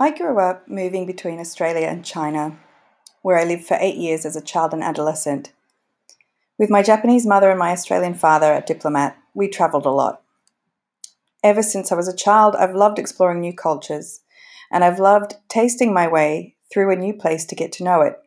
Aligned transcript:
I 0.00 0.16
grew 0.16 0.38
up 0.38 0.68
moving 0.68 1.06
between 1.06 1.40
Australia 1.40 1.88
and 1.88 2.04
China, 2.04 2.56
where 3.22 3.36
I 3.36 3.42
lived 3.42 3.64
for 3.64 3.76
eight 3.80 3.96
years 3.96 4.24
as 4.24 4.36
a 4.36 4.40
child 4.40 4.72
and 4.72 4.82
adolescent. 4.82 5.52
With 6.56 6.70
my 6.70 6.84
Japanese 6.84 7.26
mother 7.26 7.50
and 7.50 7.58
my 7.58 7.72
Australian 7.72 8.14
father, 8.14 8.52
a 8.52 8.60
diplomat, 8.60 9.18
we 9.34 9.48
travelled 9.48 9.86
a 9.86 9.90
lot. 9.90 10.22
Ever 11.42 11.64
since 11.64 11.90
I 11.90 11.96
was 11.96 12.06
a 12.06 12.14
child, 12.14 12.54
I've 12.54 12.76
loved 12.76 13.00
exploring 13.00 13.40
new 13.40 13.52
cultures, 13.52 14.20
and 14.70 14.84
I've 14.84 15.00
loved 15.00 15.34
tasting 15.48 15.92
my 15.92 16.06
way 16.06 16.54
through 16.72 16.92
a 16.92 16.96
new 16.96 17.12
place 17.12 17.44
to 17.46 17.56
get 17.56 17.72
to 17.72 17.84
know 17.84 18.02
it. 18.02 18.20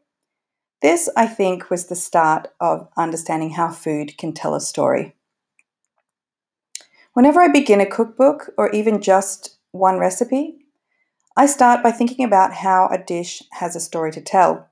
This, 0.81 1.09
I 1.15 1.25
think, 1.25 1.69
was 1.69 1.85
the 1.85 1.95
start 1.95 2.49
of 2.59 2.89
understanding 2.97 3.51
how 3.51 3.69
food 3.71 4.17
can 4.17 4.33
tell 4.33 4.55
a 4.55 4.61
story. 4.61 5.15
Whenever 7.13 7.39
I 7.39 7.47
begin 7.47 7.79
a 7.79 7.85
cookbook 7.85 8.49
or 8.57 8.69
even 8.71 9.01
just 9.01 9.57
one 9.71 9.99
recipe, 9.99 10.57
I 11.35 11.45
start 11.45 11.81
by 11.81 11.91
thinking 11.91 12.25
about 12.25 12.55
how 12.55 12.89
a 12.91 12.97
dish 12.97 13.41
has 13.53 13.75
a 13.75 13.79
story 13.79 14.11
to 14.11 14.21
tell. 14.21 14.67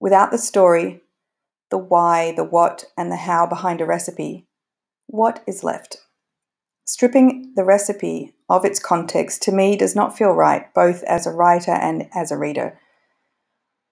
Without 0.00 0.32
the 0.32 0.38
story, 0.38 1.02
the 1.70 1.78
why, 1.78 2.32
the 2.32 2.44
what, 2.44 2.86
and 2.96 3.12
the 3.12 3.16
how 3.16 3.46
behind 3.46 3.80
a 3.80 3.86
recipe, 3.86 4.48
what 5.06 5.44
is 5.46 5.62
left? 5.62 5.98
Stripping 6.84 7.52
the 7.54 7.64
recipe 7.64 8.34
of 8.48 8.64
its 8.64 8.80
context 8.80 9.42
to 9.42 9.52
me 9.52 9.76
does 9.76 9.94
not 9.94 10.16
feel 10.16 10.32
right, 10.32 10.72
both 10.74 11.04
as 11.04 11.26
a 11.26 11.30
writer 11.30 11.72
and 11.72 12.08
as 12.14 12.32
a 12.32 12.38
reader. 12.38 12.80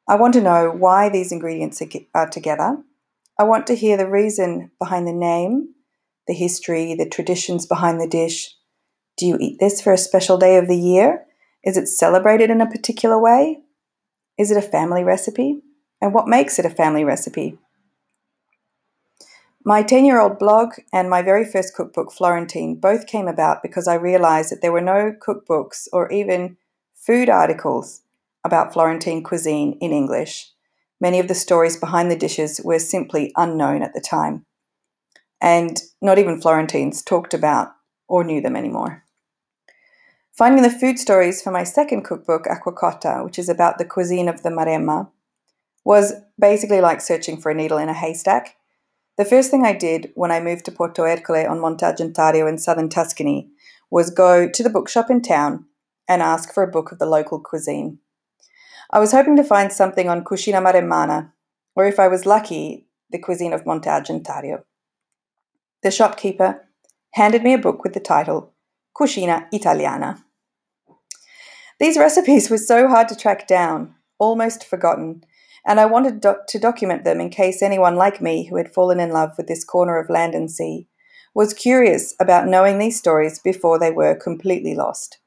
I 0.09 0.17
want 0.17 0.35
to 0.35 0.41
know 0.41 0.71
why 0.71 1.09
these 1.09 1.31
ingredients 1.31 1.81
are 2.15 2.29
together. 2.29 2.79
I 3.39 3.45
want 3.45 3.67
to 3.69 3.77
hear 3.77 3.97
the 3.97 4.09
reason 4.09 4.73
behind 4.81 5.07
the 5.07 5.13
name, 5.13 5.75
the 6.27 6.35
history, 6.35 6.95
the 6.95 7.09
traditions 7.09 7.67
behind 7.67 8.01
the 8.01 8.09
dish. 8.09 8.53
Do 9.17 9.27
you 9.27 9.37
eat 9.41 9.61
this 9.61 9.81
for 9.81 9.93
a 9.93 9.99
special 9.99 10.39
day 10.39 10.57
of 10.57 10.67
the 10.67 10.77
year? 10.77 11.26
Is 11.67 11.77
it 11.77 11.89
celebrated 11.89 12.49
in 12.49 12.61
a 12.61 12.71
particular 12.71 13.21
way? 13.21 13.59
Is 14.39 14.53
it 14.53 14.57
a 14.57 14.63
family 14.63 15.03
recipe? 15.03 15.63
And 16.01 16.15
what 16.15 16.29
makes 16.29 16.61
it 16.61 16.65
a 16.65 16.71
family 16.71 17.03
recipe? 17.03 17.59
My 19.65 19.83
10 19.83 20.05
year 20.05 20.21
old 20.21 20.39
blog 20.39 20.75
and 20.93 21.11
my 21.11 21.23
very 21.23 21.45
first 21.45 21.75
cookbook, 21.75 22.13
Florentine, 22.13 22.77
both 22.77 23.09
came 23.09 23.27
about 23.27 23.65
because 23.65 23.89
I 23.89 23.95
realized 23.95 24.53
that 24.53 24.63
there 24.63 24.71
were 24.71 24.81
no 24.81 25.13
cookbooks 25.19 25.89
or 25.93 26.09
even 26.13 26.57
food 26.95 27.29
articles 27.29 28.03
about 28.45 28.73
Florentine 28.73 29.25
cuisine 29.25 29.77
in 29.81 29.91
English. 29.91 30.53
Many 31.01 31.19
of 31.19 31.27
the 31.27 31.35
stories 31.35 31.77
behind 31.77 32.13
the 32.13 32.17
dishes 32.17 32.61
were 32.63 32.79
simply 32.79 33.33
unknown 33.37 33.83
at 33.83 33.93
the 33.93 34.01
time. 34.01 34.47
And 35.41 35.83
not 36.01 36.21
even 36.21 36.41
Florentines 36.41 37.03
talked 37.03 37.35
about 37.35 37.73
or 38.07 38.23
knew 38.23 38.41
them 38.41 38.55
anymore. 38.55 39.03
Finding 40.37 40.63
the 40.63 40.71
food 40.71 40.99
stories 40.99 41.41
for 41.41 41.51
my 41.51 41.65
second 41.65 42.03
cookbook, 42.03 42.45
Acquacotta, 42.45 43.25
which 43.25 43.39
is 43.39 43.49
about 43.49 43.79
the 43.79 43.87
cuisine 43.87 44.29
of 44.29 44.43
the 44.43 44.51
Maremma, 44.51 45.09
was 45.83 46.13
basically 46.39 46.83
like 46.83 47.01
searching 47.01 47.41
for 47.41 47.51
a 47.51 47.55
needle 47.55 47.79
in 47.79 47.89
a 47.89 47.95
haystack. 47.95 48.57
The 49.17 49.25
first 49.25 49.51
thing 49.51 49.65
I 49.65 49.73
did 49.73 50.13
when 50.15 50.31
I 50.31 50.41
moved 50.41 50.67
to 50.67 50.73
Porto 50.73 51.05
Ercole 51.05 51.49
on 51.49 51.59
Monte 51.59 51.87
Argentario 51.87 52.47
in 52.47 52.59
southern 52.59 52.91
Tuscany 52.91 53.49
was 53.91 54.11
go 54.11 54.47
to 54.47 54.63
the 54.63 54.69
bookshop 54.69 55.09
in 55.09 55.23
town 55.23 55.65
and 56.07 56.21
ask 56.21 56.53
for 56.53 56.63
a 56.63 56.71
book 56.71 56.93
of 56.93 56.99
the 56.99 57.07
local 57.07 57.41
cuisine. 57.41 57.99
I 58.91 58.99
was 58.99 59.13
hoping 59.13 59.37
to 59.37 59.45
find 59.45 59.73
something 59.73 60.07
on 60.07 60.23
Cucina 60.23 60.63
Maremmana, 60.63 61.33
or 61.75 61.87
if 61.87 61.99
I 61.99 62.09
was 62.09 62.27
lucky, 62.27 62.89
the 63.09 63.19
cuisine 63.19 63.55
of 63.55 63.65
Monte 63.65 63.89
Argentario. 63.89 64.65
The 65.83 65.91
shopkeeper 65.91 66.69
handed 67.15 67.43
me 67.43 67.55
a 67.55 67.59
book 67.59 67.83
with 67.83 67.95
the 67.95 68.01
title 68.01 68.53
Cucina 68.95 69.47
Italiana. 69.51 70.26
These 71.79 71.99
recipes 71.99 72.49
were 72.49 72.59
so 72.59 72.89
hard 72.89 73.09
to 73.09 73.17
track 73.17 73.47
down, 73.47 73.95
almost 74.19 74.65
forgotten, 74.65 75.25
and 75.67 75.79
I 75.79 75.85
wanted 75.85 76.23
to 76.23 76.59
document 76.59 77.05
them 77.05 77.21
in 77.21 77.29
case 77.29 77.61
anyone 77.61 77.97
like 77.97 78.23
me 78.23 78.47
who 78.47 78.57
had 78.57 78.73
fallen 78.73 78.99
in 78.99 79.11
love 79.11 79.33
with 79.37 79.47
this 79.47 79.65
corner 79.65 79.99
of 79.99 80.09
land 80.09 80.35
and 80.35 80.51
sea 80.51 80.89
was 81.35 81.53
curious 81.53 82.15
about 82.19 82.47
knowing 82.47 82.79
these 82.79 82.99
stories 82.99 83.39
before 83.39 83.79
they 83.79 83.91
were 83.91 84.15
completely 84.15 84.75
lost. 84.75 85.19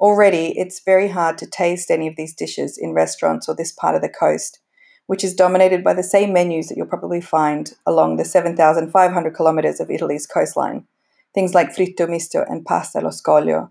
Already, 0.00 0.58
it's 0.58 0.80
very 0.80 1.08
hard 1.08 1.36
to 1.38 1.46
taste 1.46 1.90
any 1.90 2.08
of 2.08 2.16
these 2.16 2.34
dishes 2.34 2.78
in 2.78 2.94
restaurants 2.94 3.46
or 3.46 3.54
this 3.54 3.72
part 3.72 3.94
of 3.94 4.00
the 4.00 4.08
coast, 4.08 4.60
which 5.06 5.22
is 5.22 5.34
dominated 5.34 5.84
by 5.84 5.92
the 5.92 6.02
same 6.02 6.32
menus 6.32 6.68
that 6.68 6.78
you'll 6.78 6.86
probably 6.86 7.20
find 7.20 7.74
along 7.84 8.16
the 8.16 8.24
7,500 8.24 9.34
kilometers 9.34 9.80
of 9.80 9.90
Italy's 9.90 10.26
coastline. 10.26 10.86
Things 11.34 11.52
like 11.52 11.76
fritto 11.76 12.08
misto 12.08 12.44
and 12.48 12.64
pasta 12.64 13.00
allo 13.00 13.10
scoglio, 13.10 13.70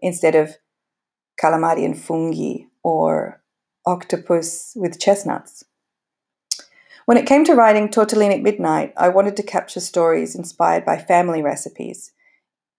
instead 0.00 0.34
of 0.34 0.56
calamari 1.40 1.84
and 1.84 2.00
fungi 2.00 2.64
or 2.82 3.42
octopus 3.86 4.72
with 4.76 5.00
chestnuts. 5.00 5.64
When 7.06 7.16
it 7.16 7.26
came 7.26 7.44
to 7.46 7.54
writing 7.54 7.88
Tortellini 7.88 8.34
at 8.34 8.42
Midnight, 8.42 8.92
I 8.96 9.08
wanted 9.08 9.36
to 9.36 9.42
capture 9.42 9.80
stories 9.80 10.36
inspired 10.36 10.84
by 10.84 10.98
family 10.98 11.42
recipes, 11.42 12.12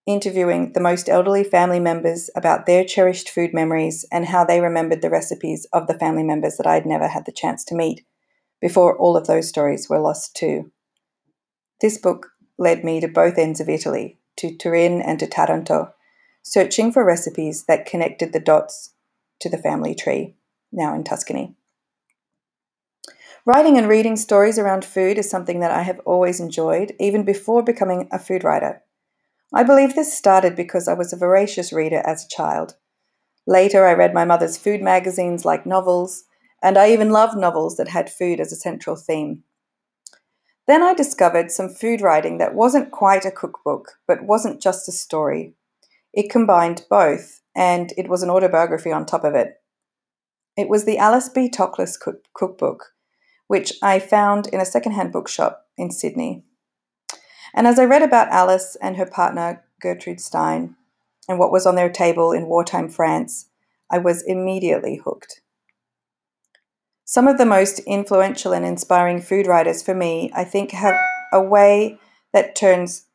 interviewing 0.06 0.72
the 0.72 0.80
most 0.80 1.08
elderly 1.08 1.44
family 1.44 1.80
members 1.80 2.30
about 2.34 2.66
their 2.66 2.84
cherished 2.84 3.28
food 3.28 3.52
memories 3.52 4.06
and 4.10 4.26
how 4.26 4.44
they 4.44 4.60
remembered 4.60 5.02
the 5.02 5.10
recipes 5.10 5.66
of 5.72 5.86
the 5.86 5.98
family 5.98 6.22
members 6.22 6.56
that 6.56 6.66
I'd 6.66 6.86
never 6.86 7.08
had 7.08 7.26
the 7.26 7.32
chance 7.32 7.64
to 7.64 7.74
meet 7.74 8.06
before 8.60 8.96
all 8.96 9.16
of 9.16 9.26
those 9.26 9.48
stories 9.48 9.90
were 9.90 10.00
lost 10.00 10.34
too. 10.36 10.70
This 11.80 11.98
book 11.98 12.28
led 12.58 12.84
me 12.84 13.00
to 13.00 13.08
both 13.08 13.36
ends 13.36 13.60
of 13.60 13.68
Italy, 13.68 14.18
to 14.36 14.56
Turin 14.56 15.02
and 15.02 15.18
to 15.18 15.26
Taranto, 15.26 15.92
searching 16.42 16.92
for 16.92 17.04
recipes 17.04 17.64
that 17.64 17.86
connected 17.86 18.32
the 18.32 18.40
dots 18.40 18.94
to 19.40 19.48
the 19.48 19.58
family 19.58 19.94
tree, 19.94 20.34
now 20.70 20.94
in 20.94 21.04
Tuscany. 21.04 21.54
Writing 23.44 23.76
and 23.76 23.88
reading 23.88 24.16
stories 24.16 24.58
around 24.58 24.84
food 24.84 25.18
is 25.18 25.28
something 25.28 25.60
that 25.60 25.72
I 25.72 25.82
have 25.82 26.00
always 26.04 26.38
enjoyed, 26.38 26.94
even 27.00 27.24
before 27.24 27.62
becoming 27.62 28.08
a 28.12 28.18
food 28.18 28.44
writer. 28.44 28.82
I 29.52 29.64
believe 29.64 29.94
this 29.94 30.16
started 30.16 30.54
because 30.54 30.86
I 30.86 30.94
was 30.94 31.12
a 31.12 31.16
voracious 31.16 31.72
reader 31.72 32.02
as 32.06 32.24
a 32.24 32.28
child. 32.28 32.76
Later, 33.46 33.86
I 33.86 33.94
read 33.94 34.14
my 34.14 34.24
mother's 34.24 34.56
food 34.56 34.80
magazines 34.80 35.44
like 35.44 35.66
novels, 35.66 36.24
and 36.62 36.78
I 36.78 36.90
even 36.92 37.10
loved 37.10 37.36
novels 37.36 37.76
that 37.76 37.88
had 37.88 38.08
food 38.08 38.38
as 38.38 38.52
a 38.52 38.56
central 38.56 38.94
theme. 38.94 39.42
Then 40.68 40.82
I 40.82 40.94
discovered 40.94 41.50
some 41.50 41.68
food 41.68 42.00
writing 42.00 42.38
that 42.38 42.54
wasn't 42.54 42.92
quite 42.92 43.24
a 43.24 43.32
cookbook, 43.32 43.98
but 44.06 44.24
wasn't 44.24 44.62
just 44.62 44.88
a 44.88 44.92
story. 44.92 45.54
It 46.12 46.30
combined 46.30 46.84
both, 46.90 47.40
and 47.54 47.92
it 47.96 48.08
was 48.08 48.22
an 48.22 48.30
autobiography 48.30 48.92
on 48.92 49.06
top 49.06 49.24
of 49.24 49.34
it. 49.34 49.62
It 50.56 50.68
was 50.68 50.84
the 50.84 50.98
Alice 50.98 51.28
B. 51.28 51.48
Toklas 51.48 51.98
cook- 51.98 52.26
cookbook, 52.34 52.94
which 53.46 53.72
I 53.82 53.98
found 53.98 54.46
in 54.48 54.60
a 54.60 54.66
secondhand 54.66 55.12
bookshop 55.12 55.66
in 55.76 55.90
Sydney. 55.90 56.44
And 57.54 57.66
as 57.66 57.78
I 57.78 57.84
read 57.84 58.02
about 58.02 58.28
Alice 58.28 58.76
and 58.80 58.96
her 58.96 59.06
partner, 59.06 59.64
Gertrude 59.80 60.20
Stein, 60.20 60.76
and 61.28 61.38
what 61.38 61.52
was 61.52 61.66
on 61.66 61.74
their 61.74 61.90
table 61.90 62.32
in 62.32 62.46
wartime 62.46 62.88
France, 62.88 63.48
I 63.90 63.98
was 63.98 64.22
immediately 64.22 64.96
hooked. 64.96 65.40
Some 67.04 67.28
of 67.28 67.36
the 67.36 67.46
most 67.46 67.78
influential 67.80 68.52
and 68.52 68.64
inspiring 68.64 69.20
food 69.20 69.46
writers 69.46 69.82
for 69.82 69.94
me, 69.94 70.30
I 70.34 70.44
think, 70.44 70.70
have 70.70 70.94
a 71.32 71.42
way 71.42 71.98
that 72.32 72.54
turns 72.54 73.06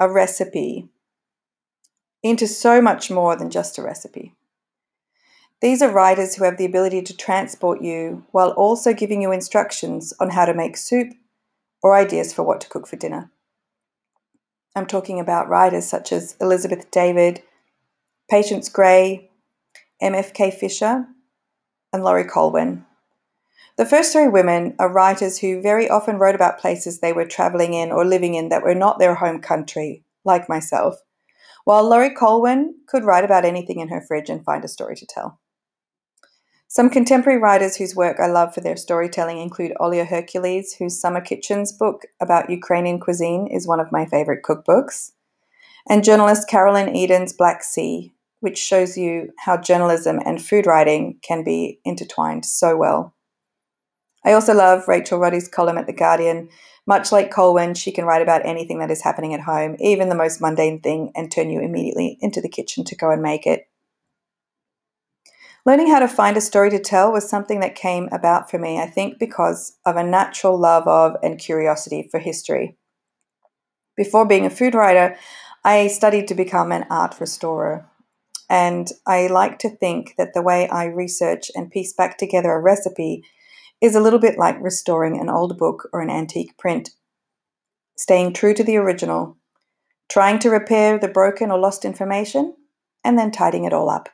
a 0.00 0.08
recipe 0.08 0.88
into 2.22 2.46
so 2.46 2.80
much 2.80 3.10
more 3.10 3.36
than 3.36 3.50
just 3.50 3.78
a 3.78 3.82
recipe. 3.82 4.34
These 5.60 5.82
are 5.82 5.90
writers 5.90 6.34
who 6.34 6.44
have 6.44 6.56
the 6.56 6.64
ability 6.64 7.02
to 7.02 7.16
transport 7.16 7.82
you 7.82 8.24
while 8.32 8.50
also 8.50 8.92
giving 8.92 9.22
you 9.22 9.30
instructions 9.32 10.12
on 10.18 10.30
how 10.30 10.44
to 10.44 10.54
make 10.54 10.76
soup 10.76 11.12
or 11.82 11.94
ideas 11.94 12.32
for 12.32 12.42
what 12.42 12.60
to 12.62 12.68
cook 12.68 12.86
for 12.86 12.96
dinner. 12.96 13.30
I'm 14.74 14.86
talking 14.86 15.20
about 15.20 15.48
writers 15.48 15.86
such 15.86 16.12
as 16.12 16.36
Elizabeth 16.40 16.90
David, 16.90 17.42
Patience 18.30 18.68
Gray, 18.68 19.30
MFK 20.02 20.52
Fisher, 20.52 21.06
and 21.92 22.02
Laurie 22.02 22.24
Colwin. 22.24 22.84
The 23.76 23.86
first 23.86 24.12
three 24.12 24.28
women 24.28 24.74
are 24.78 24.92
writers 24.92 25.38
who 25.38 25.62
very 25.62 25.88
often 25.88 26.16
wrote 26.16 26.34
about 26.34 26.58
places 26.58 26.98
they 26.98 27.12
were 27.12 27.24
travelling 27.24 27.74
in 27.74 27.92
or 27.92 28.04
living 28.04 28.34
in 28.34 28.48
that 28.48 28.62
were 28.62 28.74
not 28.74 28.98
their 28.98 29.14
home 29.14 29.40
country, 29.40 30.04
like 30.24 30.48
myself 30.48 31.02
while 31.64 31.88
Laurie 31.88 32.14
Colwin 32.14 32.74
could 32.86 33.04
write 33.04 33.24
about 33.24 33.44
anything 33.44 33.80
in 33.80 33.88
her 33.88 34.00
fridge 34.00 34.28
and 34.30 34.44
find 34.44 34.64
a 34.64 34.68
story 34.68 34.96
to 34.96 35.06
tell. 35.06 35.40
Some 36.68 36.88
contemporary 36.88 37.38
writers 37.38 37.76
whose 37.76 37.94
work 37.94 38.18
I 38.18 38.28
love 38.28 38.54
for 38.54 38.62
their 38.62 38.78
storytelling 38.78 39.38
include 39.38 39.74
Olia 39.78 40.06
Hercules, 40.06 40.74
whose 40.78 40.98
Summer 40.98 41.20
Kitchens 41.20 41.70
book 41.70 42.06
about 42.18 42.48
Ukrainian 42.48 42.98
cuisine 42.98 43.46
is 43.46 43.66
one 43.68 43.78
of 43.78 43.92
my 43.92 44.06
favorite 44.06 44.42
cookbooks, 44.42 45.12
and 45.86 46.02
journalist 46.02 46.48
Caroline 46.48 46.96
Eden's 46.96 47.34
Black 47.34 47.62
Sea, 47.62 48.14
which 48.40 48.56
shows 48.56 48.96
you 48.96 49.34
how 49.38 49.58
journalism 49.58 50.18
and 50.24 50.42
food 50.42 50.64
writing 50.64 51.18
can 51.22 51.44
be 51.44 51.78
intertwined 51.84 52.46
so 52.46 52.74
well. 52.74 53.14
I 54.24 54.32
also 54.32 54.54
love 54.54 54.88
Rachel 54.88 55.18
Roddy's 55.18 55.48
column 55.48 55.76
at 55.76 55.86
The 55.86 55.92
Guardian, 55.92 56.48
much 56.86 57.12
like 57.12 57.30
Colwin, 57.30 57.74
she 57.74 57.92
can 57.92 58.04
write 58.04 58.22
about 58.22 58.44
anything 58.44 58.78
that 58.80 58.90
is 58.90 59.02
happening 59.02 59.34
at 59.34 59.40
home, 59.40 59.76
even 59.78 60.08
the 60.08 60.14
most 60.14 60.40
mundane 60.40 60.80
thing, 60.80 61.12
and 61.14 61.30
turn 61.30 61.50
you 61.50 61.60
immediately 61.60 62.18
into 62.20 62.40
the 62.40 62.48
kitchen 62.48 62.84
to 62.84 62.96
go 62.96 63.10
and 63.10 63.22
make 63.22 63.46
it. 63.46 63.68
Learning 65.64 65.88
how 65.88 66.00
to 66.00 66.08
find 66.08 66.36
a 66.36 66.40
story 66.40 66.70
to 66.70 66.80
tell 66.80 67.12
was 67.12 67.28
something 67.28 67.60
that 67.60 67.76
came 67.76 68.08
about 68.10 68.50
for 68.50 68.58
me, 68.58 68.80
I 68.80 68.86
think, 68.86 69.18
because 69.20 69.76
of 69.86 69.96
a 69.96 70.02
natural 70.02 70.58
love 70.58 70.88
of 70.88 71.16
and 71.22 71.38
curiosity 71.38 72.08
for 72.10 72.18
history. 72.18 72.76
Before 73.96 74.26
being 74.26 74.44
a 74.44 74.50
food 74.50 74.74
writer, 74.74 75.16
I 75.64 75.86
studied 75.86 76.26
to 76.28 76.34
become 76.34 76.72
an 76.72 76.86
art 76.90 77.20
restorer. 77.20 77.86
And 78.50 78.90
I 79.06 79.28
like 79.28 79.60
to 79.60 79.70
think 79.70 80.16
that 80.18 80.34
the 80.34 80.42
way 80.42 80.68
I 80.68 80.86
research 80.86 81.50
and 81.54 81.70
piece 81.70 81.92
back 81.92 82.18
together 82.18 82.50
a 82.50 82.60
recipe 82.60 83.22
is 83.82 83.96
a 83.96 84.00
little 84.00 84.20
bit 84.20 84.38
like 84.38 84.62
restoring 84.62 85.20
an 85.20 85.28
old 85.28 85.58
book 85.58 85.88
or 85.92 86.00
an 86.00 86.08
antique 86.08 86.56
print. 86.56 86.90
Staying 87.96 88.32
true 88.32 88.54
to 88.54 88.62
the 88.62 88.76
original, 88.76 89.36
trying 90.08 90.38
to 90.38 90.50
repair 90.50 90.98
the 90.98 91.08
broken 91.08 91.50
or 91.50 91.58
lost 91.58 91.84
information, 91.84 92.54
and 93.04 93.18
then 93.18 93.32
tidying 93.32 93.64
it 93.64 93.72
all 93.72 93.90
up. 93.90 94.08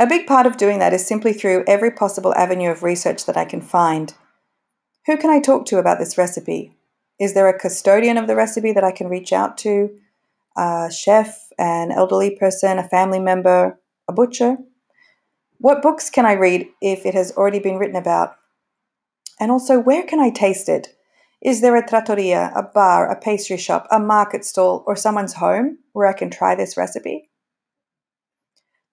A 0.00 0.08
big 0.08 0.26
part 0.26 0.44
of 0.44 0.56
doing 0.56 0.80
that 0.80 0.92
is 0.92 1.06
simply 1.06 1.32
through 1.32 1.64
every 1.68 1.92
possible 1.92 2.34
avenue 2.34 2.70
of 2.70 2.82
research 2.82 3.26
that 3.26 3.36
I 3.36 3.44
can 3.44 3.60
find. 3.60 4.12
Who 5.06 5.16
can 5.16 5.30
I 5.30 5.38
talk 5.38 5.66
to 5.66 5.78
about 5.78 6.00
this 6.00 6.18
recipe? 6.18 6.76
Is 7.20 7.34
there 7.34 7.48
a 7.48 7.58
custodian 7.58 8.18
of 8.18 8.26
the 8.26 8.34
recipe 8.34 8.72
that 8.72 8.82
I 8.82 8.90
can 8.90 9.06
reach 9.06 9.32
out 9.32 9.56
to? 9.58 9.96
A 10.56 10.90
chef, 10.90 11.48
an 11.58 11.92
elderly 11.92 12.36
person, 12.36 12.78
a 12.78 12.88
family 12.88 13.20
member, 13.20 13.78
a 14.08 14.12
butcher? 14.12 14.56
What 15.58 15.82
books 15.82 16.10
can 16.10 16.26
I 16.26 16.32
read 16.32 16.68
if 16.80 17.06
it 17.06 17.14
has 17.14 17.32
already 17.32 17.58
been 17.58 17.78
written 17.78 17.96
about? 17.96 18.36
And 19.40 19.50
also, 19.50 19.78
where 19.78 20.02
can 20.02 20.20
I 20.20 20.30
taste 20.30 20.68
it? 20.68 20.96
Is 21.42 21.60
there 21.60 21.76
a 21.76 21.86
trattoria, 21.86 22.52
a 22.54 22.62
bar, 22.62 23.10
a 23.10 23.20
pastry 23.20 23.56
shop, 23.56 23.86
a 23.90 23.98
market 23.98 24.44
stall, 24.44 24.82
or 24.86 24.96
someone's 24.96 25.34
home 25.34 25.78
where 25.92 26.06
I 26.06 26.12
can 26.12 26.30
try 26.30 26.54
this 26.54 26.76
recipe? 26.76 27.30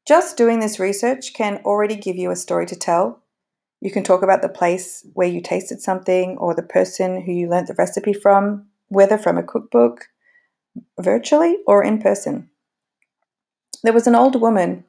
Just 0.07 0.35
doing 0.35 0.59
this 0.59 0.79
research 0.79 1.33
can 1.33 1.61
already 1.63 1.95
give 1.95 2.15
you 2.15 2.31
a 2.31 2.35
story 2.35 2.65
to 2.65 2.75
tell. 2.75 3.21
You 3.79 3.91
can 3.91 4.03
talk 4.03 4.21
about 4.21 4.41
the 4.41 4.49
place 4.49 5.05
where 5.13 5.27
you 5.27 5.41
tasted 5.41 5.81
something 5.81 6.37
or 6.37 6.53
the 6.53 6.63
person 6.63 7.21
who 7.21 7.31
you 7.31 7.49
learnt 7.49 7.67
the 7.67 7.75
recipe 7.77 8.13
from, 8.13 8.67
whether 8.89 9.17
from 9.17 9.37
a 9.37 9.43
cookbook, 9.43 10.07
virtually, 10.99 11.57
or 11.65 11.83
in 11.83 12.01
person. 12.01 12.49
There 13.83 13.93
was 13.93 14.07
an 14.07 14.15
old 14.15 14.39
woman, 14.39 14.83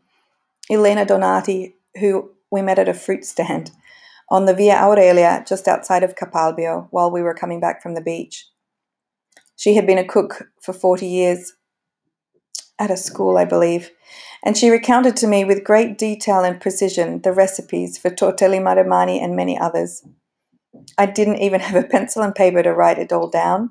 Elena 0.71 1.05
Donati, 1.05 1.77
who 1.99 2.31
we 2.51 2.63
met 2.63 2.79
at 2.79 2.89
a 2.89 2.95
fruit 2.95 3.25
stand 3.25 3.73
on 4.29 4.47
the 4.47 4.55
Via 4.55 4.77
Aurelia 4.77 5.45
just 5.47 5.69
outside 5.69 6.03
of 6.03 6.15
Capalbio 6.15 6.89
while 6.91 7.11
we 7.11 7.23
were 7.23 7.35
coming 7.35 7.61
back 7.61 7.83
from 7.83 7.95
the 7.95 8.01
beach. 8.01 8.47
She 9.57 9.75
had 9.75 9.87
been 9.87 9.99
a 9.99 10.07
cook 10.07 10.49
for 10.61 10.73
40 10.73 11.07
years 11.07 11.55
at 12.79 12.91
a 12.91 12.97
school, 12.97 13.37
I 13.37 13.45
believe, 13.45 13.91
and 14.43 14.57
she 14.57 14.71
recounted 14.71 15.17
to 15.17 15.27
me 15.27 15.45
with 15.45 15.65
great 15.65 15.99
detail 15.99 16.43
and 16.43 16.61
precision 16.61 17.23
the 17.23 17.33
recipes 17.33 17.99
for 17.99 18.11
tortelli 18.11 18.59
maremmani 18.59 19.23
and 19.23 19.37
many 19.37 19.59
others. 19.59 20.05
I 20.97 21.07
didn't 21.07 21.43
even 21.43 21.61
have 21.61 21.85
a 21.85 21.87
pencil 21.87 22.23
and 22.23 22.35
paper 22.35 22.63
to 22.63 22.73
write 22.73 22.99
it 22.99 23.13
all 23.13 23.29
down, 23.29 23.71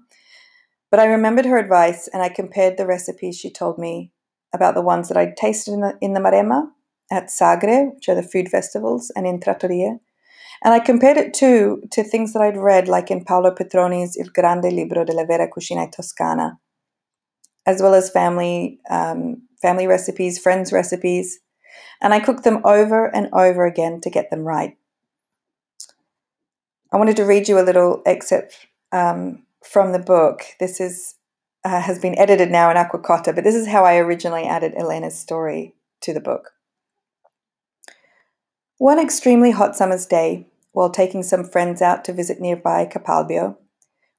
but 0.90 1.00
I 1.00 1.06
remembered 1.06 1.46
her 1.46 1.58
advice 1.58 2.08
and 2.08 2.22
I 2.22 2.30
compared 2.30 2.78
the 2.78 2.86
recipes 2.86 3.38
she 3.38 3.50
told 3.50 3.78
me 3.80 4.12
about 4.54 4.76
the 4.76 4.82
ones 4.82 5.08
that 5.08 5.18
I'd 5.18 5.38
tasted 5.38 5.74
in 5.74 5.82
the, 5.82 5.98
in 6.02 6.14
the 6.14 6.20
Maremma 6.20 6.70
at 7.12 7.28
Sagre, 7.28 7.94
which 7.94 8.10
are 8.10 8.16
the 8.16 8.24
food 8.24 8.50
festivals, 8.50 9.12
and 9.16 9.28
in 9.28 9.40
Trattoria. 9.40 10.00
And 10.64 10.74
I 10.74 10.80
compared 10.80 11.18
it 11.18 11.34
too 11.34 11.84
to 11.92 12.04
things 12.04 12.34
that 12.34 12.42
I'd 12.42 12.58
read, 12.58 12.88
like 12.88 13.12
in 13.12 13.26
Paolo 13.26 13.52
Petroni's 13.52 14.16
Il 14.18 14.30
Grande 14.34 14.72
Libro 14.72 15.04
della 15.04 15.26
Vera 15.26 15.50
Cucina 15.50 15.92
Toscana, 15.92 16.60
as 17.66 17.82
well 17.82 17.94
as 17.94 18.10
family 18.10 18.80
um, 18.90 19.44
family 19.62 19.88
recipes, 19.88 20.40
friends' 20.40 20.72
recipes, 20.72 21.40
and 22.02 22.14
I 22.14 22.20
cooked 22.20 22.44
them 22.44 22.62
over 22.64 23.14
and 23.16 23.30
over 23.34 23.66
again 23.66 24.02
to 24.02 24.10
get 24.10 24.30
them 24.30 24.42
right. 24.42 24.78
I 26.94 26.98
wanted 26.98 27.16
to 27.18 27.26
read 27.26 27.48
you 27.48 27.60
a 27.60 27.64
little 27.64 28.02
excerpt 28.06 28.68
um, 28.92 29.44
from 29.64 29.94
the 29.94 30.00
book. 30.00 30.44
This 30.60 30.80
is 30.80 31.16
uh, 31.64 31.82
has 31.82 32.00
been 32.00 32.18
edited 32.18 32.52
now 32.52 32.70
in 32.70 32.78
Acquacotta, 32.78 33.34
but 33.34 33.44
this 33.44 33.56
is 33.56 33.68
how 33.68 33.84
I 33.84 33.98
originally 33.98 34.46
added 34.46 34.74
Elena's 34.76 35.18
story 35.18 35.76
to 36.02 36.14
the 36.14 36.20
book. 36.20 36.52
One 38.82 38.98
extremely 38.98 39.52
hot 39.52 39.76
summer's 39.76 40.08
day, 40.08 40.48
while 40.72 40.90
taking 40.90 41.22
some 41.22 41.44
friends 41.44 41.84
out 41.84 42.04
to 42.06 42.14
visit 42.14 42.42
nearby 42.42 42.88
Capalbio, 42.88 43.58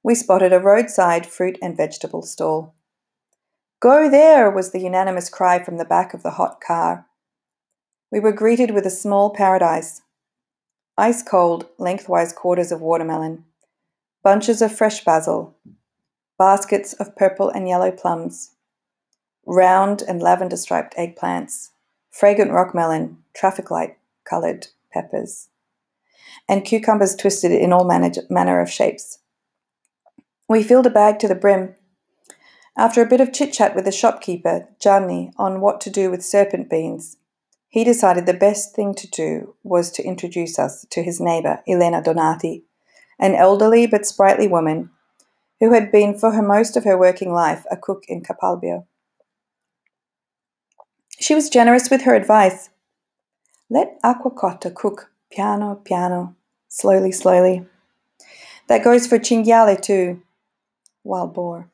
we 0.03 0.15
spotted 0.15 0.53
a 0.53 0.59
roadside 0.61 1.25
fruit 1.25 1.57
and 1.61 1.75
vegetable 1.75 2.21
stall. 2.21 2.73
Go 3.81 4.09
there! 4.09 4.49
was 4.49 4.71
the 4.71 4.79
unanimous 4.79 5.29
cry 5.29 5.61
from 5.61 5.75
the 5.75 5.83
back 5.83 6.13
of 6.13 6.23
the 6.23 6.39
hot 6.39 6.61
car. 6.65 7.07
We 8.09 8.21
were 8.21 8.31
greeted 8.31 8.71
with 8.71 8.85
a 8.85 8.89
small 8.89 9.31
paradise 9.31 10.01
ice 10.97 11.21
cold, 11.21 11.67
lengthwise 11.77 12.31
quarters 12.31 12.71
of 12.71 12.79
watermelon, 12.79 13.43
bunches 14.23 14.61
of 14.61 14.73
fresh 14.73 15.03
basil, 15.03 15.57
baskets 16.37 16.93
of 16.93 17.17
purple 17.17 17.49
and 17.49 17.67
yellow 17.67 17.91
plums, 17.91 18.51
round 19.45 20.01
and 20.07 20.21
lavender 20.21 20.55
striped 20.55 20.95
eggplants, 20.95 21.71
fragrant 22.09 22.51
rockmelon, 22.51 23.17
traffic 23.33 23.69
light 23.69 23.97
coloured 24.23 24.67
peppers, 24.91 25.49
and 26.47 26.65
cucumbers 26.65 27.15
twisted 27.15 27.51
in 27.51 27.73
all 27.73 27.85
manner 27.85 28.61
of 28.61 28.69
shapes. 28.69 29.19
We 30.47 30.63
filled 30.63 30.87
a 30.87 30.91
bag 30.91 31.19
to 31.19 31.27
the 31.27 31.35
brim 31.35 31.75
after 32.75 33.03
a 33.03 33.07
bit 33.07 33.21
of 33.21 33.31
chit 33.31 33.53
chat 33.53 33.75
with 33.75 33.85
the 33.85 33.91
shopkeeper, 33.91 34.67
Gianni, 34.79 35.31
on 35.37 35.61
what 35.61 35.79
to 35.81 35.91
do 35.91 36.09
with 36.09 36.25
serpent 36.25 36.69
beans, 36.69 37.17
he 37.69 37.83
decided 37.83 38.25
the 38.25 38.33
best 38.33 38.75
thing 38.75 38.95
to 38.95 39.07
do 39.07 39.55
was 39.63 39.91
to 39.91 40.03
introduce 40.03 40.57
us 40.57 40.85
to 40.89 41.03
his 41.03 41.19
neighbour, 41.19 41.61
Elena 41.67 42.01
Donati, 42.01 42.65
an 43.19 43.35
elderly 43.35 43.85
but 43.85 44.07
sprightly 44.07 44.47
woman 44.47 44.89
who 45.59 45.73
had 45.73 45.91
been 45.91 46.17
for 46.17 46.31
her 46.31 46.41
most 46.41 46.75
of 46.75 46.83
her 46.83 46.97
working 46.97 47.31
life 47.31 47.63
a 47.69 47.77
cook 47.77 48.03
in 48.07 48.23
Capalbio. 48.23 48.85
She 51.19 51.35
was 51.35 51.49
generous 51.49 51.89
with 51.91 52.03
her 52.03 52.15
advice. 52.15 52.69
Let 53.69 53.99
Acquacotta 54.03 54.73
cook 54.73 55.11
piano, 55.31 55.81
piano, 55.83 56.35
slowly, 56.67 57.11
slowly. 57.11 57.65
That 58.67 58.83
goes 58.83 59.07
for 59.07 59.19
cinghiale 59.19 59.81
too. 59.81 60.21
Wild 61.03 61.33
boar. 61.33 61.69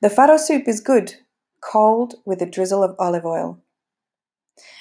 The 0.00 0.08
farro 0.08 0.38
soup 0.38 0.68
is 0.68 0.80
good, 0.80 1.14
cold 1.60 2.16
with 2.24 2.42
a 2.42 2.46
drizzle 2.46 2.82
of 2.82 2.96
olive 2.98 3.24
oil. 3.24 3.58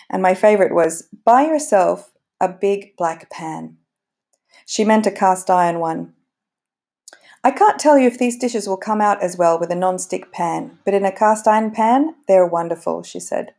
And 0.10 0.22
my 0.22 0.36
favorite 0.36 0.74
was 0.74 1.10
buy 1.24 1.44
yourself 1.44 2.12
a 2.39 2.50
big 2.50 2.96
black 2.98 3.30
pan. 3.30 3.77
She 4.65 4.84
meant 4.84 5.08
a 5.08 5.12
cast 5.12 5.50
iron 5.50 5.80
one. 5.80 6.13
I 7.44 7.51
can't 7.51 7.80
tell 7.80 7.98
you 7.98 8.08
if 8.08 8.18
these 8.18 8.38
dishes 8.38 8.68
will 8.68 8.77
come 8.77 9.01
out 9.01 9.22
as 9.22 9.38
well 9.38 9.60
with 9.60 9.72
a 9.72 9.75
non-stick 9.75 10.32
pan, 10.32 10.80
but 10.84 10.96
in 10.96 11.06
a 11.06 11.12
cast 11.12 11.48
iron 11.48 11.72
pan, 11.72 12.15
they're 12.27 12.46
wonderful, 12.46 13.03
she 13.03 13.20
said. 13.20 13.53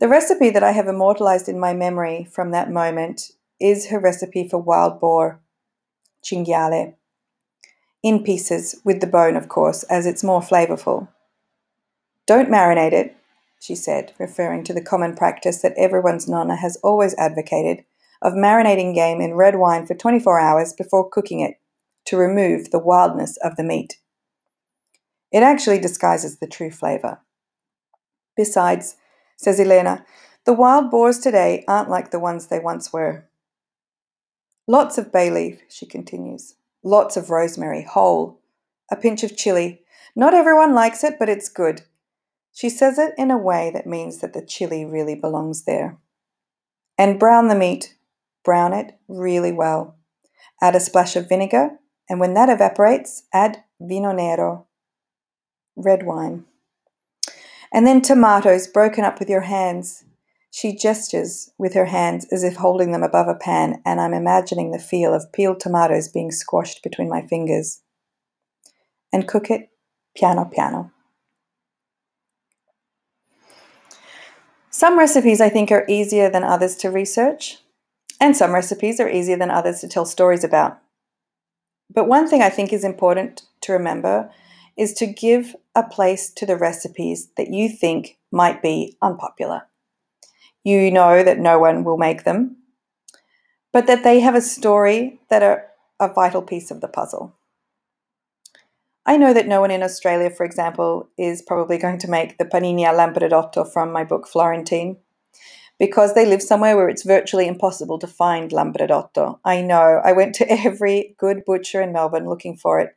The 0.00 0.08
recipe 0.08 0.50
that 0.50 0.64
I 0.64 0.72
have 0.72 0.88
immortalized 0.88 1.48
in 1.48 1.58
my 1.58 1.72
memory 1.72 2.26
from 2.30 2.50
that 2.50 2.70
moment 2.70 3.30
is 3.60 3.88
her 3.88 4.00
recipe 4.00 4.48
for 4.48 4.58
wild 4.58 5.00
boar, 5.00 5.40
cinghiale 6.22 6.94
in 8.04 8.22
pieces, 8.22 8.78
with 8.84 9.00
the 9.00 9.06
bone, 9.06 9.34
of 9.34 9.48
course, 9.48 9.82
as 9.84 10.04
it's 10.04 10.22
more 10.22 10.42
flavorful. 10.42 11.08
Don't 12.26 12.50
marinate 12.50 12.92
it, 12.92 13.16
she 13.58 13.74
said, 13.74 14.12
referring 14.18 14.62
to 14.64 14.74
the 14.74 14.82
common 14.82 15.16
practice 15.16 15.62
that 15.62 15.72
everyone's 15.78 16.28
nonna 16.28 16.56
has 16.56 16.76
always 16.82 17.14
advocated 17.14 17.82
of 18.20 18.34
marinating 18.34 18.94
game 18.94 19.22
in 19.22 19.32
red 19.32 19.56
wine 19.56 19.86
for 19.86 19.94
24 19.94 20.38
hours 20.38 20.74
before 20.74 21.08
cooking 21.08 21.40
it 21.40 21.54
to 22.04 22.18
remove 22.18 22.70
the 22.70 22.78
wildness 22.78 23.38
of 23.38 23.56
the 23.56 23.64
meat. 23.64 23.98
It 25.32 25.42
actually 25.42 25.78
disguises 25.78 26.38
the 26.38 26.46
true 26.46 26.70
flavor. 26.70 27.20
Besides, 28.36 28.96
says 29.36 29.60
Elena, 29.60 30.04
the 30.44 30.52
wild 30.52 30.90
boars 30.90 31.18
today 31.18 31.64
aren't 31.66 31.90
like 31.90 32.10
the 32.10 32.18
ones 32.18 32.46
they 32.46 32.58
once 32.58 32.92
were. 32.92 33.28
Lots 34.66 34.98
of 34.98 35.12
bay 35.12 35.30
leaf, 35.30 35.60
she 35.68 35.86
continues 35.86 36.54
lots 36.84 37.16
of 37.16 37.30
rosemary, 37.30 37.82
whole, 37.82 38.40
a 38.92 38.96
pinch 38.96 39.24
of 39.24 39.36
chili. 39.36 39.80
Not 40.14 40.34
everyone 40.34 40.74
likes 40.74 41.02
it, 41.02 41.18
but 41.18 41.28
it's 41.28 41.48
good. 41.48 41.82
She 42.52 42.68
says 42.68 42.98
it 42.98 43.14
in 43.18 43.30
a 43.32 43.38
way 43.38 43.72
that 43.74 43.86
means 43.86 44.18
that 44.20 44.34
the 44.34 44.44
chili 44.44 44.84
really 44.84 45.16
belongs 45.16 45.64
there. 45.64 45.98
And 46.96 47.18
brown 47.18 47.48
the 47.48 47.56
meat. 47.56 47.96
Brown 48.44 48.72
it 48.72 48.96
really 49.08 49.50
well. 49.50 49.96
Add 50.62 50.76
a 50.76 50.80
splash 50.80 51.16
of 51.16 51.28
vinegar, 51.28 51.78
and 52.08 52.20
when 52.20 52.34
that 52.34 52.50
evaporates, 52.50 53.24
add 53.32 53.64
vino 53.80 54.12
nero, 54.12 54.66
red 55.74 56.04
wine. 56.04 56.44
And 57.74 57.84
then 57.84 58.00
tomatoes 58.00 58.68
broken 58.68 59.02
up 59.04 59.18
with 59.18 59.28
your 59.28 59.40
hands. 59.40 60.04
She 60.52 60.76
gestures 60.76 61.50
with 61.58 61.74
her 61.74 61.86
hands 61.86 62.24
as 62.30 62.44
if 62.44 62.54
holding 62.54 62.92
them 62.92 63.02
above 63.02 63.26
a 63.26 63.34
pan, 63.34 63.82
and 63.84 64.00
I'm 64.00 64.14
imagining 64.14 64.70
the 64.70 64.78
feel 64.78 65.12
of 65.12 65.32
peeled 65.32 65.58
tomatoes 65.58 66.06
being 66.06 66.30
squashed 66.30 66.84
between 66.84 67.08
my 67.08 67.26
fingers. 67.26 67.82
And 69.12 69.26
cook 69.26 69.50
it 69.50 69.70
piano 70.16 70.44
piano. 70.44 70.92
Some 74.70 74.96
recipes 74.96 75.40
I 75.40 75.48
think 75.48 75.72
are 75.72 75.84
easier 75.88 76.30
than 76.30 76.44
others 76.44 76.76
to 76.76 76.90
research, 76.90 77.58
and 78.20 78.36
some 78.36 78.54
recipes 78.54 79.00
are 79.00 79.08
easier 79.08 79.36
than 79.36 79.50
others 79.50 79.80
to 79.80 79.88
tell 79.88 80.06
stories 80.06 80.44
about. 80.44 80.78
But 81.92 82.06
one 82.06 82.28
thing 82.28 82.40
I 82.40 82.50
think 82.50 82.72
is 82.72 82.84
important 82.84 83.42
to 83.62 83.72
remember 83.72 84.30
is 84.76 84.92
to 84.94 85.06
give 85.06 85.54
a 85.74 85.82
place 85.82 86.30
to 86.30 86.46
the 86.46 86.56
recipes 86.56 87.28
that 87.36 87.52
you 87.52 87.68
think 87.68 88.18
might 88.30 88.62
be 88.62 88.96
unpopular. 89.00 89.68
You 90.62 90.90
know 90.90 91.22
that 91.22 91.38
no 91.38 91.58
one 91.58 91.84
will 91.84 91.98
make 91.98 92.24
them, 92.24 92.56
but 93.72 93.86
that 93.86 94.04
they 94.04 94.20
have 94.20 94.34
a 94.34 94.40
story 94.40 95.20
that 95.28 95.42
are 95.42 95.66
a 96.00 96.12
vital 96.12 96.42
piece 96.42 96.70
of 96.70 96.80
the 96.80 96.88
puzzle. 96.88 97.34
I 99.06 99.18
know 99.18 99.34
that 99.34 99.46
no 99.46 99.60
one 99.60 99.70
in 99.70 99.82
Australia, 99.82 100.30
for 100.30 100.46
example, 100.46 101.08
is 101.18 101.42
probably 101.42 101.76
going 101.76 101.98
to 101.98 102.08
make 102.08 102.38
the 102.38 102.46
panini 102.46 102.84
al 102.84 103.64
from 103.66 103.92
my 103.92 104.02
book 104.02 104.26
Florentine 104.26 104.96
because 105.78 106.14
they 106.14 106.24
live 106.24 106.42
somewhere 106.42 106.76
where 106.76 106.88
it's 106.88 107.02
virtually 107.02 107.46
impossible 107.46 107.98
to 107.98 108.06
find 108.06 108.50
lampredotto. 108.50 109.38
I 109.44 109.60
know. 109.60 110.00
I 110.02 110.12
went 110.12 110.34
to 110.36 110.50
every 110.66 111.14
good 111.18 111.44
butcher 111.44 111.82
in 111.82 111.92
Melbourne 111.92 112.28
looking 112.28 112.56
for 112.56 112.80
it, 112.80 112.96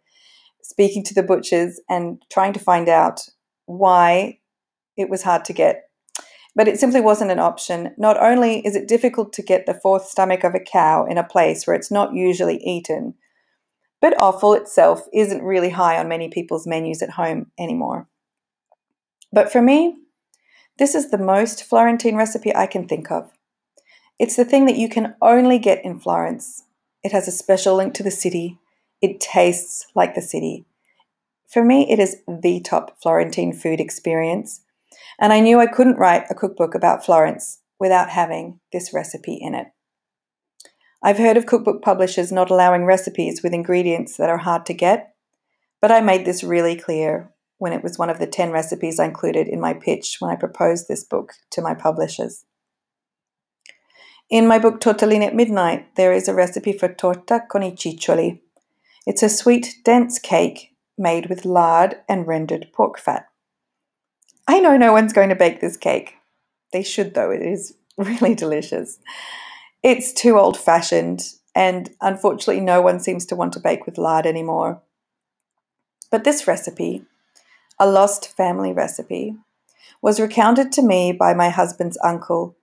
speaking 0.67 1.01
to 1.01 1.13
the 1.13 1.24
butchers 1.24 1.79
and 1.89 2.21
trying 2.29 2.51
to 2.51 2.59
find 2.59 2.89
out 2.89 3.21
why 3.67 4.39
it 4.97 5.09
was 5.09 5.24
hard 5.24 5.45
to 5.45 5.53
get. 5.53 5.89
But 6.55 6.67
it 6.67 6.79
simply 6.79 7.00
wasn't 7.00 7.31
an 7.31 7.39
option. 7.39 7.93
Not 7.97 8.21
only 8.21 8.65
is 8.65 8.75
it 8.75 8.88
difficult 8.88 9.31
to 9.33 9.41
get 9.41 9.65
the 9.65 9.79
fourth 9.81 10.07
stomach 10.07 10.43
of 10.43 10.55
a 10.55 10.59
cow 10.59 11.05
in 11.05 11.17
a 11.17 11.24
place 11.24 11.65
where 11.65 11.75
it's 11.75 11.91
not 11.91 12.13
usually 12.13 12.57
eaten, 12.57 13.13
but 14.01 14.19
offal 14.19 14.53
itself 14.53 15.07
isn't 15.13 15.41
really 15.41 15.69
high 15.69 15.97
on 15.97 16.09
many 16.09 16.27
people's 16.27 16.67
menus 16.67 17.01
at 17.01 17.12
home 17.12 17.51
anymore. 17.57 18.07
But 19.31 19.51
for 19.51 19.62
me, 19.62 19.97
this 20.77 20.95
is 20.95 21.12
the 21.12 21.17
most 21.17 21.63
Florentine 21.63 22.15
recipe 22.15 22.53
I 22.53 22.67
can 22.67 22.88
think 22.88 23.09
of. 23.09 23.31
It's 24.19 24.36
the 24.36 24.45
thing 24.45 24.65
that 24.65 24.77
you 24.77 24.89
can 24.89 25.15
only 25.21 25.59
get 25.59 25.86
in 25.86 26.00
Florence. 26.00 26.63
It 27.03 27.13
has 27.13 27.27
a 27.27 27.31
special 27.31 27.75
link 27.75 27.93
to 27.93 28.03
the 28.03 28.12
city. 28.12 28.57
It 29.01 29.20
tastes 29.20 29.88
like 29.96 30.16
the 30.16 30.22
city. 30.22 30.66
For 31.48 31.63
me, 31.63 31.89
it 31.89 32.00
is 32.00 32.18
the 32.27 32.60
top 32.60 33.01
Florentine 33.01 33.54
food 33.54 33.80
experience, 33.80 34.62
and 35.20 35.32
I 35.32 35.39
knew 35.39 35.60
I 35.60 35.68
couldn't 35.68 35.98
write 35.98 36.25
a 36.30 36.36
cookbook 36.36 36.75
about 36.75 37.06
Florence 37.06 37.62
without 37.80 38.10
having 38.10 38.60
this 38.74 38.94
recipe 38.94 39.36
in 39.36 39.56
it. 39.56 39.68
I've 41.04 41.20
heard 41.20 41.38
of 41.38 41.46
cookbook 41.46 41.82
publishers 41.82 42.32
not 42.32 42.50
allowing 42.50 42.86
recipes 42.86 43.44
with 43.44 43.54
ingredients 43.54 44.18
that 44.18 44.30
are 44.30 44.39
hard 44.39 44.66
to 44.66 44.74
get, 44.74 45.13
but 45.80 45.92
I 45.92 46.01
made 46.01 46.25
this 46.25 46.44
really 46.44 46.75
clear 46.75 47.32
when 47.60 47.72
it 47.72 47.84
was 47.84 47.98
one 47.98 48.10
of 48.10 48.20
the 48.20 48.27
10 48.27 48.51
recipes 48.51 49.00
I 49.00 49.06
included 49.06 49.48
in 49.48 49.60
my 49.60 49.74
pitch 49.74 50.18
when 50.20 50.32
I 50.32 50.36
proposed 50.36 50.88
this 50.88 51.04
book 51.04 51.34
to 51.51 51.62
my 51.62 51.74
publishers. 51.75 52.46
In 54.30 54.48
my 54.48 54.60
book 54.60 54.82
Tortellini 54.82 55.27
at 55.27 55.36
Midnight, 55.36 55.96
there 55.96 56.12
is 56.12 56.27
a 56.27 56.34
recipe 56.34 56.74
for 56.74 56.94
torta 56.94 57.44
con 57.50 57.63
i 57.63 57.72
ciccioli. 57.72 58.42
It's 59.08 59.24
a 59.24 59.30
sweet, 59.30 59.78
dense 59.86 60.20
cake 60.20 60.76
made 60.98 61.28
with 61.28 61.46
lard 61.46 61.96
and 62.10 62.28
rendered 62.28 62.68
pork 62.74 63.00
fat. 63.00 63.30
I 64.50 64.60
know 64.60 64.76
no 64.76 64.92
one's 64.92 65.14
going 65.14 65.30
to 65.30 65.36
bake 65.36 65.62
this 65.62 65.78
cake. 65.78 66.16
They 66.74 66.84
should, 66.84 67.14
though, 67.14 67.32
it 67.32 67.42
is 67.42 67.74
really 67.98 68.36
delicious. 68.36 69.00
It's 69.82 70.12
too 70.12 70.38
old 70.38 70.58
fashioned, 70.58 71.24
and 71.56 71.90
unfortunately, 72.02 72.60
no 72.60 72.82
one 72.82 73.00
seems 73.00 73.26
to 73.28 73.36
want 73.38 73.54
to 73.54 73.62
bake 73.62 73.86
with 73.86 73.98
lard 73.98 74.26
anymore. 74.26 74.82
But 76.12 76.26
this 76.26 76.46
recipe, 76.46 77.06
a 77.80 77.90
lost 77.90 78.36
family 78.36 78.74
recipe, 78.74 79.38
was 80.02 80.20
recounted 80.20 80.74
to 80.74 80.82
me 80.82 81.14
by 81.14 81.34
my 81.34 81.48
husband's 81.48 81.98
uncle 82.04 82.58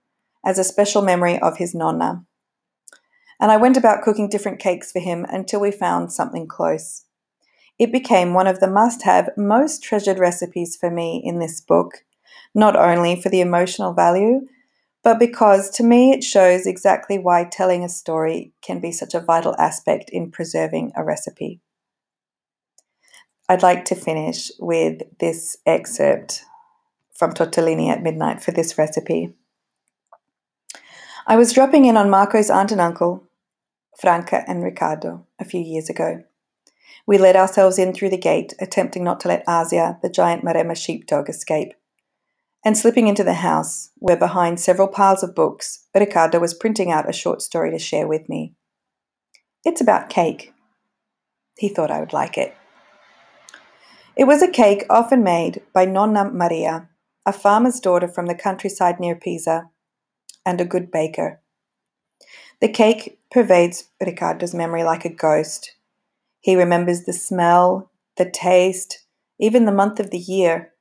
as 0.45 0.59
a 0.59 0.63
special 0.63 1.01
memory 1.01 1.39
of 1.39 1.57
his 1.57 1.73
nonna. 1.73 2.23
And 3.39 3.51
I 3.51 3.57
went 3.57 3.77
about 3.77 4.01
cooking 4.01 4.29
different 4.29 4.59
cakes 4.59 4.91
for 4.91 4.99
him 4.99 5.25
until 5.29 5.59
we 5.59 5.71
found 5.71 6.11
something 6.11 6.47
close. 6.47 7.05
It 7.77 7.91
became 7.91 8.33
one 8.33 8.47
of 8.47 8.59
the 8.59 8.69
must 8.69 9.03
have, 9.03 9.29
most 9.35 9.83
treasured 9.83 10.19
recipes 10.19 10.77
for 10.77 10.89
me 10.89 11.21
in 11.23 11.39
this 11.39 11.59
book, 11.59 12.05
not 12.53 12.75
only 12.75 13.21
for 13.21 13.29
the 13.29 13.41
emotional 13.41 13.93
value, 13.93 14.47
but 15.03 15.19
because 15.19 15.69
to 15.71 15.83
me 15.83 16.11
it 16.11 16.23
shows 16.23 16.65
exactly 16.65 17.19
why 17.19 17.43
telling 17.43 17.83
a 17.83 17.89
story 17.89 18.53
can 18.61 18.79
be 18.79 18.91
such 18.91 19.13
a 19.13 19.19
vital 19.19 19.55
aspect 19.59 20.09
in 20.09 20.31
preserving 20.31 20.93
a 20.95 21.03
recipe. 21.03 21.59
I'd 23.47 23.61
like 23.61 23.85
to 23.85 23.95
finish 23.95 24.51
with 24.59 25.03
this 25.19 25.57
excerpt 25.65 26.43
from 27.13 27.33
Tortellini 27.33 27.89
at 27.89 28.01
Midnight 28.01 28.41
for 28.41 28.51
this 28.51 28.77
recipe. 28.77 29.35
I 31.27 31.37
was 31.37 31.53
dropping 31.53 31.85
in 31.85 31.97
on 31.97 32.11
Marco's 32.11 32.51
aunt 32.51 32.71
and 32.71 32.79
uncle, 32.79 33.23
Franca 33.99 34.43
and 34.47 34.63
Riccardo, 34.63 35.25
a 35.39 35.45
few 35.45 35.59
years 35.59 35.89
ago. 35.89 36.23
We 37.07 37.17
let 37.17 37.35
ourselves 37.35 37.79
in 37.79 37.93
through 37.93 38.11
the 38.11 38.17
gate, 38.17 38.53
attempting 38.59 39.03
not 39.03 39.19
to 39.21 39.27
let 39.29 39.43
Asia, 39.49 39.97
the 40.03 40.09
giant 40.09 40.43
Maremma 40.43 40.77
sheepdog, 40.77 41.27
escape. 41.27 41.73
And 42.63 42.77
slipping 42.77 43.07
into 43.07 43.23
the 43.23 43.35
house, 43.35 43.89
where 43.95 44.17
behind 44.17 44.59
several 44.59 44.87
piles 44.87 45.23
of 45.23 45.33
books, 45.33 45.87
Riccardo 45.95 46.39
was 46.39 46.53
printing 46.53 46.91
out 46.91 47.09
a 47.09 47.13
short 47.13 47.41
story 47.41 47.71
to 47.71 47.79
share 47.79 48.07
with 48.07 48.29
me. 48.29 48.53
It's 49.63 49.81
about 49.81 50.09
cake. 50.09 50.53
He 51.57 51.69
thought 51.69 51.89
I 51.89 52.01
would 52.01 52.13
like 52.13 52.37
it. 52.37 52.55
It 54.15 54.25
was 54.25 54.43
a 54.43 54.47
cake 54.47 54.85
often 54.91 55.23
made 55.23 55.63
by 55.73 55.85
Nonna 55.85 56.25
Maria, 56.25 56.89
a 57.25 57.33
farmer's 57.33 57.79
daughter 57.79 58.07
from 58.07 58.27
the 58.27 58.35
countryside 58.35 58.99
near 58.99 59.15
Pisa, 59.15 59.71
and 60.45 60.61
a 60.61 60.65
good 60.65 60.91
baker. 60.91 61.41
The 62.61 62.69
cake 62.69 63.19
pervades 63.31 63.89
Riccardo's 63.99 64.53
memory 64.53 64.83
like 64.83 65.05
a 65.05 65.09
ghost. 65.09 65.75
He 66.39 66.55
remembers 66.55 67.03
the 67.03 67.13
smell, 67.13 67.91
the 68.17 68.29
taste, 68.29 69.05
even 69.39 69.65
the 69.65 69.71
month 69.71 69.99
of 69.99 70.11
the 70.11 70.17
year. 70.17 70.73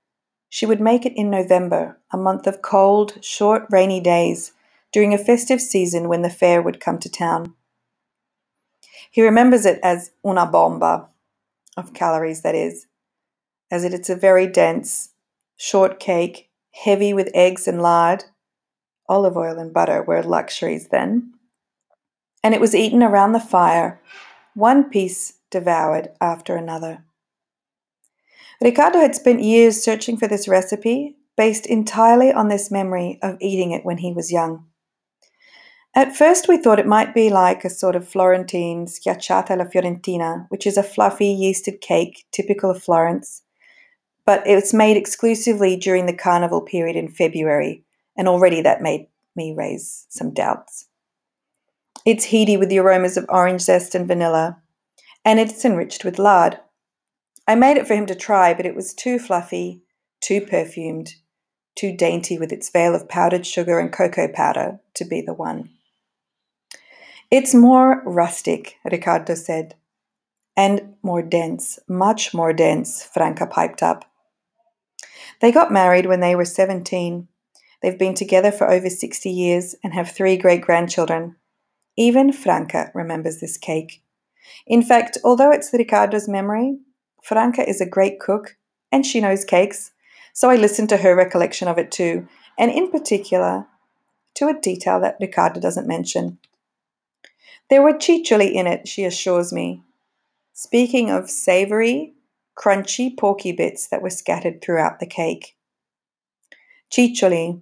She 0.48 0.66
would 0.66 0.80
make 0.80 1.04
it 1.04 1.16
in 1.16 1.30
November, 1.30 1.98
a 2.12 2.16
month 2.16 2.46
of 2.46 2.62
cold, 2.62 3.18
short, 3.24 3.66
rainy 3.70 4.00
days, 4.00 4.52
during 4.92 5.12
a 5.12 5.18
festive 5.18 5.60
season 5.60 6.08
when 6.08 6.22
the 6.22 6.30
fair 6.30 6.62
would 6.62 6.78
come 6.80 6.98
to 6.98 7.10
town. 7.10 7.54
He 9.10 9.22
remembers 9.22 9.66
it 9.66 9.80
as 9.82 10.12
una 10.24 10.46
bomba, 10.46 11.08
of 11.76 11.92
calories 11.92 12.42
that 12.42 12.54
is, 12.54 12.86
as 13.70 13.84
it's 13.84 14.10
a 14.10 14.16
very 14.16 14.46
dense, 14.46 15.10
short 15.56 15.98
cake, 15.98 16.50
heavy 16.72 17.12
with 17.12 17.30
eggs 17.34 17.66
and 17.66 17.82
lard. 17.82 18.24
Olive 19.08 19.36
oil 19.36 19.58
and 19.58 19.72
butter 19.72 20.02
were 20.02 20.22
luxuries 20.22 20.88
then. 20.88 21.34
And 22.42 22.54
it 22.54 22.60
was 22.60 22.74
eaten 22.74 23.02
around 23.02 23.32
the 23.32 23.40
fire, 23.40 24.00
one 24.54 24.90
piece 24.90 25.34
devoured 25.50 26.10
after 26.20 26.56
another. 26.56 27.04
Riccardo 28.60 29.00
had 29.00 29.14
spent 29.14 29.42
years 29.42 29.82
searching 29.82 30.16
for 30.16 30.28
this 30.28 30.48
recipe, 30.48 31.16
based 31.36 31.66
entirely 31.66 32.32
on 32.32 32.48
this 32.48 32.70
memory 32.70 33.18
of 33.22 33.36
eating 33.40 33.72
it 33.72 33.84
when 33.84 33.98
he 33.98 34.12
was 34.12 34.32
young. 34.32 34.66
At 35.96 36.16
first, 36.16 36.48
we 36.48 36.56
thought 36.56 36.80
it 36.80 36.86
might 36.86 37.14
be 37.14 37.30
like 37.30 37.64
a 37.64 37.70
sort 37.70 37.94
of 37.94 38.08
Florentine 38.08 38.86
schiacciata 38.86 39.50
alla 39.50 39.66
fiorentina, 39.66 40.46
which 40.48 40.66
is 40.66 40.76
a 40.76 40.82
fluffy 40.82 41.32
yeasted 41.36 41.80
cake 41.80 42.24
typical 42.32 42.70
of 42.70 42.82
Florence, 42.82 43.42
but 44.26 44.44
it's 44.46 44.74
made 44.74 44.96
exclusively 44.96 45.76
during 45.76 46.06
the 46.06 46.12
carnival 46.12 46.60
period 46.60 46.96
in 46.96 47.08
February, 47.08 47.83
and 48.16 48.28
already 48.28 48.62
that 48.62 48.82
made 48.82 49.08
me 49.36 49.54
raise 49.56 50.06
some 50.08 50.32
doubts. 50.32 50.86
It's 52.04 52.26
heady 52.26 52.56
with 52.56 52.68
the 52.68 52.78
aromas 52.78 53.16
of 53.16 53.26
orange 53.28 53.62
zest 53.62 53.94
and 53.94 54.06
vanilla, 54.06 54.58
and 55.24 55.40
it's 55.40 55.64
enriched 55.64 56.04
with 56.04 56.18
lard. 56.18 56.60
I 57.46 57.54
made 57.54 57.76
it 57.76 57.86
for 57.86 57.94
him 57.94 58.06
to 58.06 58.14
try, 58.14 58.54
but 58.54 58.66
it 58.66 58.74
was 58.74 58.94
too 58.94 59.18
fluffy, 59.18 59.82
too 60.20 60.40
perfumed, 60.40 61.14
too 61.74 61.96
dainty 61.96 62.38
with 62.38 62.52
its 62.52 62.70
veil 62.70 62.94
of 62.94 63.08
powdered 63.08 63.46
sugar 63.46 63.78
and 63.78 63.92
cocoa 63.92 64.28
powder 64.28 64.80
to 64.94 65.04
be 65.04 65.20
the 65.20 65.34
one. 65.34 65.70
It's 67.30 67.54
more 67.54 68.02
rustic, 68.04 68.76
Riccardo 68.84 69.34
said, 69.34 69.74
and 70.56 70.94
more 71.02 71.22
dense, 71.22 71.78
much 71.88 72.32
more 72.32 72.52
dense, 72.52 73.02
Franca 73.02 73.46
piped 73.46 73.82
up. 73.82 74.04
They 75.40 75.50
got 75.50 75.72
married 75.72 76.06
when 76.06 76.20
they 76.20 76.36
were 76.36 76.44
17. 76.44 77.28
They've 77.84 77.98
been 77.98 78.14
together 78.14 78.50
for 78.50 78.70
over 78.70 78.88
60 78.88 79.28
years 79.28 79.74
and 79.84 79.92
have 79.92 80.10
three 80.10 80.38
great 80.38 80.62
grandchildren. 80.62 81.36
Even 81.98 82.32
Franca 82.32 82.90
remembers 82.94 83.40
this 83.40 83.58
cake. 83.58 84.02
In 84.66 84.82
fact, 84.82 85.18
although 85.22 85.50
it's 85.50 85.70
Riccardo's 85.70 86.26
memory, 86.26 86.78
Franca 87.22 87.68
is 87.68 87.82
a 87.82 87.86
great 87.86 88.18
cook 88.18 88.56
and 88.90 89.04
she 89.04 89.20
knows 89.20 89.44
cakes, 89.44 89.90
so 90.32 90.48
I 90.48 90.56
listened 90.56 90.88
to 90.88 90.96
her 90.96 91.14
recollection 91.14 91.68
of 91.68 91.76
it 91.76 91.90
too, 91.90 92.26
and 92.58 92.70
in 92.70 92.90
particular 92.90 93.66
to 94.36 94.48
a 94.48 94.58
detail 94.58 94.98
that 95.00 95.18
Ricardo 95.20 95.60
doesn't 95.60 95.86
mention. 95.86 96.38
There 97.68 97.82
were 97.82 97.92
ciccioli 97.92 98.50
in 98.50 98.66
it, 98.66 98.88
she 98.88 99.04
assures 99.04 99.52
me. 99.52 99.82
Speaking 100.54 101.10
of 101.10 101.28
savoury, 101.28 102.14
crunchy 102.56 103.14
porky 103.14 103.52
bits 103.52 103.88
that 103.88 104.00
were 104.00 104.08
scattered 104.08 104.62
throughout 104.62 105.00
the 105.00 105.06
cake. 105.06 105.54
Ciccioli, 106.90 107.60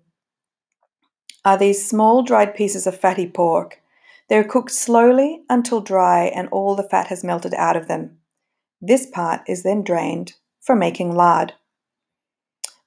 are 1.45 1.59
these 1.59 1.87
small 1.87 2.23
dried 2.23 2.55
pieces 2.55 2.87
of 2.87 2.99
fatty 2.99 3.27
pork. 3.27 3.81
They're 4.29 4.45
cooked 4.45 4.71
slowly 4.71 5.43
until 5.49 5.81
dry 5.81 6.25
and 6.25 6.49
all 6.49 6.75
the 6.75 6.89
fat 6.89 7.09
has 7.09 7.25
melted 7.25 7.55
out 7.55 7.77
of 7.77 7.89
them. 7.89 8.19
This 8.81 9.07
part 9.07 9.43
is 9.47 9.63
then 9.63 9.83
drained 9.83 10.35
for 10.61 10.75
making 10.75 11.15
lard. 11.15 11.55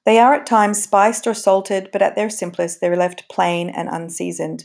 They 0.04 0.18
are 0.18 0.34
at 0.34 0.46
times 0.46 0.82
spiced 0.82 1.26
or 1.26 1.34
salted, 1.34 1.90
but 1.92 2.02
at 2.02 2.14
their 2.14 2.30
simplest, 2.30 2.80
they're 2.80 2.96
left 2.96 3.28
plain 3.28 3.68
and 3.68 3.88
unseasoned. 3.88 4.64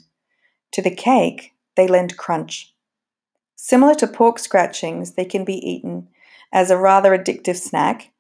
To 0.74 0.82
the 0.82 0.94
cake, 0.94 1.54
they 1.76 1.88
lend 1.88 2.18
crunch. 2.18 2.74
Similar 3.56 3.96
to 3.96 4.08
pork 4.08 4.40
scratchings, 4.40 5.14
they 5.14 5.26
can 5.26 5.44
be 5.44 5.56
eaten 5.56 6.08
as 6.52 6.70
a 6.70 6.78
rather 6.78 7.18
addictive 7.18 7.58
snack, 7.58 8.12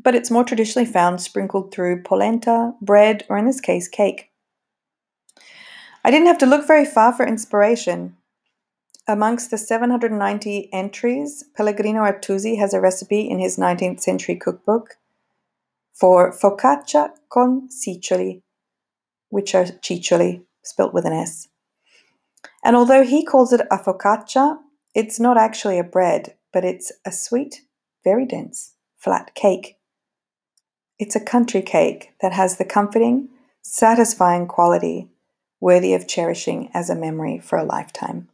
but 0.00 0.14
it's 0.14 0.30
more 0.30 0.44
traditionally 0.44 0.86
found 0.86 1.20
sprinkled 1.20 1.72
through 1.72 2.02
polenta, 2.02 2.72
bread, 2.80 3.24
or 3.28 3.38
in 3.38 3.46
this 3.46 3.60
case, 3.60 3.88
cake. 3.88 4.27
I 6.04 6.10
didn't 6.10 6.26
have 6.26 6.38
to 6.38 6.46
look 6.46 6.66
very 6.66 6.84
far 6.84 7.12
for 7.12 7.26
inspiration. 7.26 8.16
Amongst 9.06 9.50
the 9.50 9.58
790 9.58 10.72
entries, 10.72 11.44
Pellegrino 11.56 12.02
Artusi 12.02 12.58
has 12.58 12.72
a 12.72 12.80
recipe 12.80 13.28
in 13.28 13.38
his 13.38 13.56
19th 13.56 14.00
century 14.00 14.36
cookbook 14.36 14.98
for 15.92 16.32
focaccia 16.32 17.10
con 17.30 17.68
siccioli, 17.68 18.42
which 19.30 19.54
are 19.54 19.64
ciccioli, 19.64 20.42
spelt 20.62 20.94
with 20.94 21.04
an 21.04 21.12
S. 21.12 21.48
And 22.62 22.76
although 22.76 23.02
he 23.02 23.24
calls 23.24 23.52
it 23.52 23.62
a 23.70 23.78
focaccia, 23.78 24.58
it's 24.94 25.18
not 25.18 25.36
actually 25.36 25.78
a 25.78 25.84
bread, 25.84 26.34
but 26.52 26.64
it's 26.64 26.92
a 27.04 27.10
sweet, 27.10 27.62
very 28.04 28.26
dense, 28.26 28.74
flat 28.96 29.34
cake. 29.34 29.78
It's 30.98 31.16
a 31.16 31.20
country 31.20 31.62
cake 31.62 32.12
that 32.20 32.32
has 32.32 32.56
the 32.56 32.64
comforting, 32.64 33.30
satisfying 33.62 34.46
quality 34.46 35.08
worthy 35.60 35.94
of 35.94 36.06
cherishing 36.06 36.70
as 36.74 36.90
a 36.90 36.94
memory 36.94 37.38
for 37.38 37.58
a 37.58 37.64
lifetime. 37.64 38.28